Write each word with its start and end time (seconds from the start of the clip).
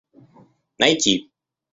найти 0.79 1.13